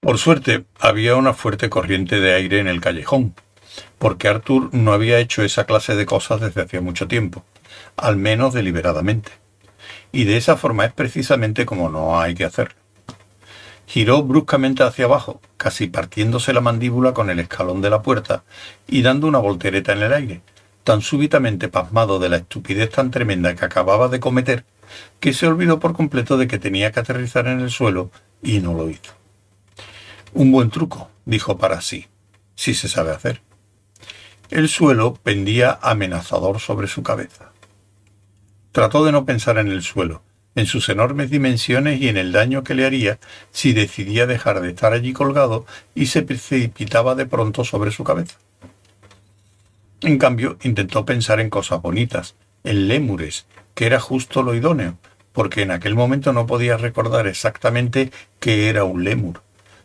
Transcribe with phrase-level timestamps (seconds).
[0.00, 3.34] Por suerte, había una fuerte corriente de aire en el callejón,
[3.98, 7.42] porque Arthur no había hecho esa clase de cosas desde hacía mucho tiempo,
[7.96, 9.32] al menos deliberadamente.
[10.12, 12.83] Y de esa forma es precisamente como no hay que hacerlo.
[13.86, 18.44] Giró bruscamente hacia abajo, casi partiéndose la mandíbula con el escalón de la puerta
[18.86, 20.42] y dando una voltereta en el aire,
[20.84, 24.64] tan súbitamente pasmado de la estupidez tan tremenda que acababa de cometer,
[25.20, 28.10] que se olvidó por completo de que tenía que aterrizar en el suelo
[28.42, 29.12] y no lo hizo.
[30.32, 32.08] Un buen truco, dijo para sí,
[32.54, 33.42] si se sabe hacer.
[34.50, 37.52] El suelo pendía amenazador sobre su cabeza.
[38.72, 40.22] Trató de no pensar en el suelo,
[40.54, 43.18] en sus enormes dimensiones y en el daño que le haría
[43.50, 48.36] si decidía dejar de estar allí colgado y se precipitaba de pronto sobre su cabeza.
[50.00, 54.98] En cambio, intentó pensar en cosas bonitas, en lémures, que era justo lo idóneo,
[55.32, 59.42] porque en aquel momento no podía recordar exactamente qué era un lémur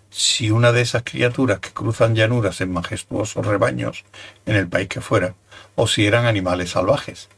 [0.10, 4.06] si una de esas criaturas que cruzan llanuras en majestuosos rebaños
[4.46, 5.36] en el país que fuera,
[5.76, 7.30] o si eran animales salvajes.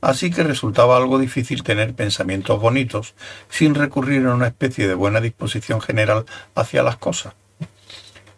[0.00, 3.14] Así que resultaba algo difícil tener pensamientos bonitos
[3.48, 7.34] sin recurrir a una especie de buena disposición general hacia las cosas.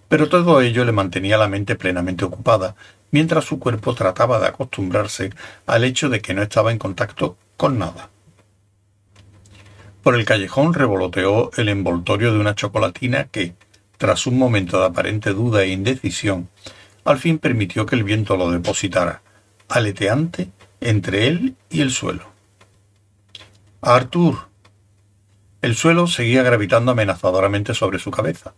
[0.09, 2.75] Pero todo ello le mantenía la mente plenamente ocupada,
[3.13, 5.31] mientras su cuerpo trataba de acostumbrarse
[5.67, 8.11] al hecho de que no estaba en contacto con nada.
[10.03, 13.55] Por el callejón revoloteó el envoltorio de una chocolatina que,
[13.99, 16.49] tras un momento de aparente duda e indecisión,
[17.05, 19.23] al fin permitió que el viento lo depositara,
[19.69, 20.51] aleteante,
[20.83, 22.25] entre él y el suelo.
[23.81, 24.49] Arthur.
[25.61, 28.55] El suelo seguía gravitando amenazadoramente sobre su cabeza,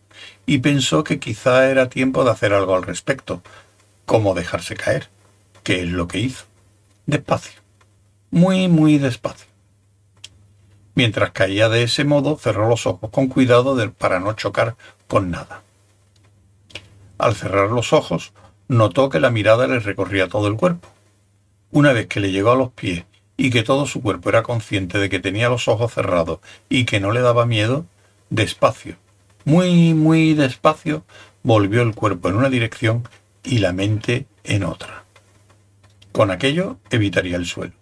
[0.46, 3.42] y pensó que quizá era tiempo de hacer algo al respecto,
[4.06, 5.08] como dejarse caer,
[5.62, 6.44] que es lo que hizo.
[7.06, 7.60] Despacio.
[8.30, 9.46] Muy, muy despacio.
[10.94, 14.76] Mientras caía de ese modo, cerró los ojos con cuidado para no chocar
[15.08, 15.62] con nada.
[17.18, 18.32] Al cerrar los ojos,
[18.68, 20.88] notó que la mirada le recorría todo el cuerpo.
[21.74, 23.04] Una vez que le llegó a los pies
[23.36, 27.00] y que todo su cuerpo era consciente de que tenía los ojos cerrados y que
[27.00, 27.84] no le daba miedo,
[28.30, 28.96] despacio,
[29.44, 31.04] muy, muy despacio,
[31.42, 33.08] volvió el cuerpo en una dirección
[33.42, 35.02] y la mente en otra.
[36.12, 37.72] Con aquello evitaría el suelo.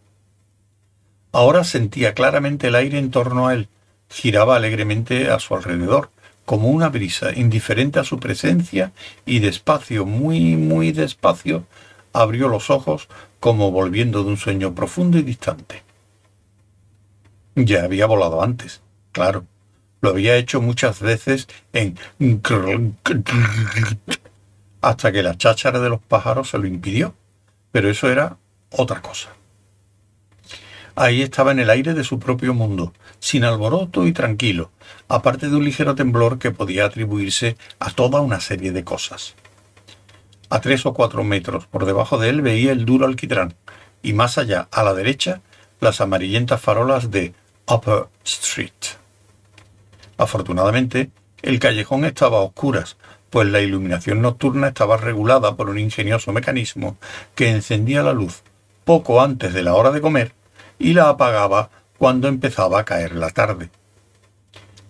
[1.30, 3.68] Ahora sentía claramente el aire en torno a él,
[4.08, 6.08] giraba alegremente a su alrededor,
[6.46, 8.92] como una brisa, indiferente a su presencia,
[9.26, 11.66] y despacio, muy, muy despacio,
[12.14, 13.08] abrió los ojos
[13.42, 15.82] como volviendo de un sueño profundo y distante.
[17.56, 19.46] Ya había volado antes, claro.
[20.00, 21.98] Lo había hecho muchas veces en
[24.80, 27.16] hasta que la cháchara de los pájaros se lo impidió.
[27.72, 28.36] Pero eso era
[28.70, 29.30] otra cosa.
[30.94, 34.70] Ahí estaba en el aire de su propio mundo, sin alboroto y tranquilo,
[35.08, 39.34] aparte de un ligero temblor que podía atribuirse a toda una serie de cosas.
[40.52, 43.54] A tres o cuatro metros por debajo de él veía el duro alquitrán,
[44.02, 45.40] y más allá, a la derecha,
[45.80, 47.32] las amarillentas farolas de
[47.66, 49.00] Upper Street.
[50.18, 52.98] Afortunadamente, el callejón estaba a oscuras,
[53.30, 56.98] pues la iluminación nocturna estaba regulada por un ingenioso mecanismo
[57.34, 58.42] que encendía la luz
[58.84, 60.34] poco antes de la hora de comer
[60.78, 63.70] y la apagaba cuando empezaba a caer la tarde.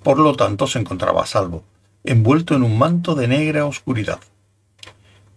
[0.02, 1.62] Por lo tanto se encontraba a salvo,
[2.02, 4.18] envuelto en un manto de negra oscuridad.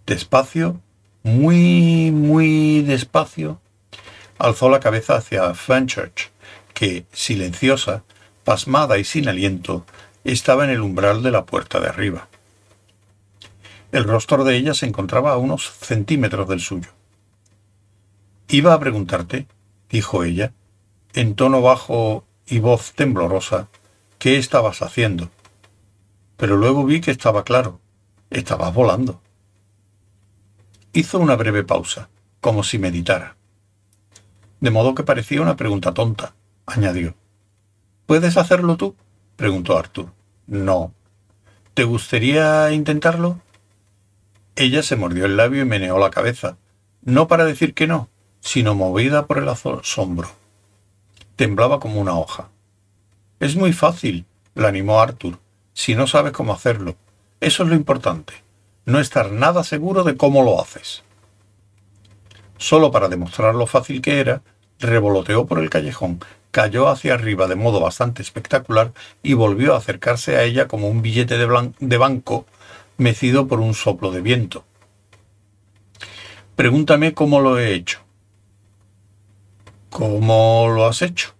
[0.06, 0.80] Despacio,
[1.24, 3.60] muy, muy despacio,
[4.38, 6.30] alzó la cabeza hacia Fenchurch,
[6.74, 8.04] que, silenciosa,
[8.44, 9.84] pasmada y sin aliento,
[10.22, 12.28] estaba en el umbral de la puerta de arriba.
[13.90, 16.90] El rostro de ella se encontraba a unos centímetros del suyo.
[18.46, 19.48] Iba a preguntarte,
[19.90, 20.52] dijo ella,
[21.14, 23.66] en tono bajo y voz temblorosa,
[24.20, 25.30] ¿qué estabas haciendo?
[26.36, 27.80] Pero luego vi que estaba claro,
[28.30, 29.20] estabas volando.
[30.96, 32.08] Hizo una breve pausa,
[32.40, 33.36] como si meditara.
[34.60, 36.32] De modo que parecía una pregunta tonta,
[36.64, 37.14] añadió.
[38.06, 38.96] ¿Puedes hacerlo tú?
[39.36, 40.14] preguntó Arthur.
[40.46, 40.94] No.
[41.74, 43.42] ¿Te gustaría intentarlo?
[44.54, 46.56] Ella se mordió el labio y meneó la cabeza,
[47.02, 48.08] no para decir que no,
[48.40, 50.30] sino movida por el asombro.
[51.36, 52.48] Temblaba como una hoja.
[53.38, 54.24] Es muy fácil,
[54.54, 55.38] la animó Arthur,
[55.74, 56.96] si no sabes cómo hacerlo.
[57.40, 58.45] Eso es lo importante,
[58.86, 61.02] no estar nada seguro de cómo lo haces.
[62.56, 64.42] Solo para demostrar lo fácil que era,
[64.78, 68.92] revoloteó por el callejón, cayó hacia arriba de modo bastante espectacular
[69.22, 72.46] y volvió a acercarse a ella como un billete de, de banco
[72.96, 74.64] mecido por un soplo de viento.
[76.54, 78.00] Pregúntame cómo lo he hecho.
[79.90, 81.34] ¿Cómo lo has hecho?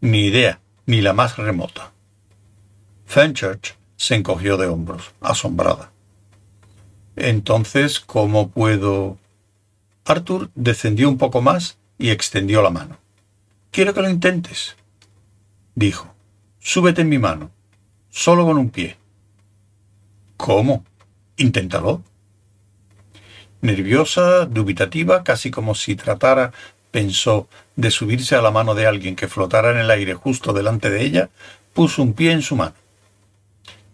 [0.00, 1.92] Ni idea, ni la más remota.
[3.06, 5.90] Fenchurch se encogió de hombros, asombrada.
[7.16, 9.18] Entonces, ¿cómo puedo...?
[10.04, 12.98] Arthur descendió un poco más y extendió la mano.
[13.70, 14.76] Quiero que lo intentes,
[15.74, 16.14] dijo.
[16.60, 17.50] Súbete en mi mano,
[18.10, 18.96] solo con un pie.
[20.36, 20.84] ¿Cómo?
[21.36, 22.02] Inténtalo.
[23.60, 26.52] Nerviosa, dubitativa, casi como si tratara,
[26.90, 30.90] pensó, de subirse a la mano de alguien que flotara en el aire justo delante
[30.90, 31.30] de ella,
[31.72, 32.74] puso un pie en su mano.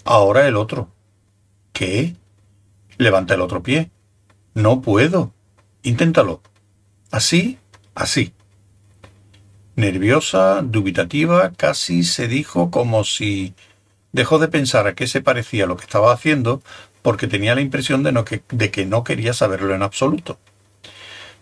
[0.04, 0.88] Ahora el otro.
[1.72, 2.14] ¿Qué?
[3.00, 3.90] Levanta el otro pie.
[4.52, 5.32] No puedo.
[5.82, 6.42] Inténtalo.
[7.10, 7.56] Así,
[7.94, 8.34] así.
[9.74, 13.54] Nerviosa, dubitativa, casi se dijo como si
[14.12, 16.60] dejó de pensar a qué se parecía lo que estaba haciendo
[17.00, 20.38] porque tenía la impresión de, que, de que no quería saberlo en absoluto.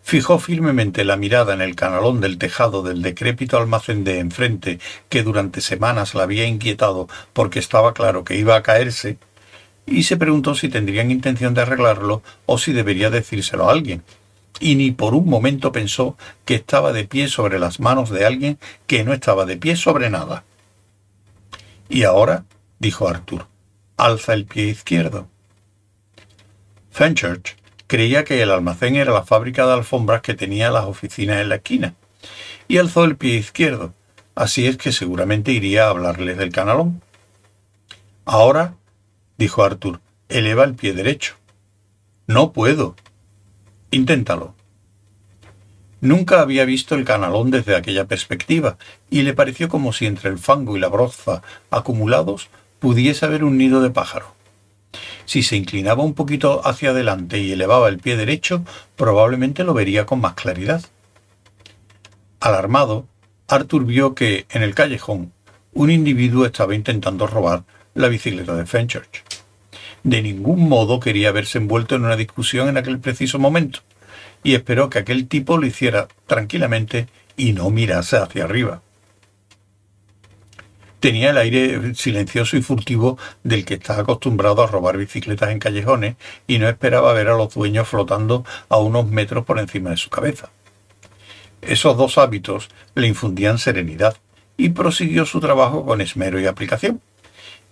[0.04, 4.78] Fijó firmemente la mirada en el canalón del tejado del decrépito almacén de enfrente,
[5.08, 9.18] que durante semanas la había inquietado porque estaba claro que iba a caerse,
[9.90, 14.02] y se preguntó si tendrían intención de arreglarlo o si debería decírselo a alguien.
[14.60, 18.58] Y ni por un momento pensó que estaba de pie sobre las manos de alguien
[18.86, 20.44] que no estaba de pie sobre nada.
[21.88, 22.44] Y ahora,
[22.78, 23.46] dijo Arthur,
[23.96, 25.28] alza el pie izquierdo.
[26.90, 27.56] Fenchurch
[27.86, 31.56] creía que el almacén era la fábrica de alfombras que tenía las oficinas en la
[31.56, 31.94] esquina,
[32.68, 33.94] y alzó el pie izquierdo,
[34.34, 37.02] así es que seguramente iría a hablarles del canalón.
[38.24, 38.74] Ahora,
[39.38, 41.36] dijo Arthur, eleva el pie derecho.
[42.26, 42.96] No puedo.
[43.90, 44.54] Inténtalo.
[46.00, 48.76] Nunca había visto el canalón desde aquella perspectiva,
[49.10, 52.48] y le pareció como si entre el fango y la broza acumulados
[52.78, 54.34] pudiese haber un nido de pájaro.
[55.24, 58.64] Si se inclinaba un poquito hacia adelante y elevaba el pie derecho,
[58.96, 60.82] probablemente lo vería con más claridad.
[62.40, 63.06] Alarmado,
[63.48, 65.32] Arthur vio que, en el callejón,
[65.72, 67.64] un individuo estaba intentando robar
[67.94, 69.27] la bicicleta de Fenchurch.
[70.08, 73.80] De ningún modo quería verse envuelto en una discusión en aquel preciso momento,
[74.42, 78.80] y esperó que aquel tipo lo hiciera tranquilamente y no mirase hacia arriba.
[81.00, 86.16] Tenía el aire silencioso y furtivo del que está acostumbrado a robar bicicletas en callejones
[86.46, 90.08] y no esperaba ver a los dueños flotando a unos metros por encima de su
[90.08, 90.48] cabeza.
[91.60, 94.16] Esos dos hábitos le infundían serenidad
[94.56, 97.02] y prosiguió su trabajo con esmero y aplicación.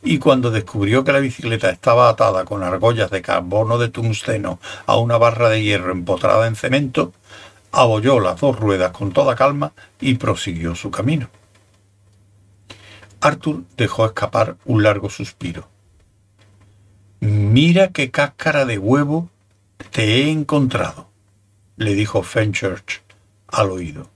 [0.07, 4.97] Y cuando descubrió que la bicicleta estaba atada con argollas de carbono de tungsteno a
[4.99, 7.13] una barra de hierro empotrada en cemento,
[7.73, 11.29] abolló las dos ruedas con toda calma y prosiguió su camino.
[13.21, 15.69] Arthur dejó escapar un largo suspiro.
[17.19, 19.29] Mira qué cáscara de huevo
[19.91, 21.09] te he encontrado,
[21.77, 23.03] le dijo Fenchurch
[23.49, 24.16] al oído.